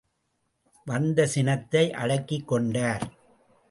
[0.87, 3.05] வந்த சினத்தை அடக்கிக்கொண்டார்.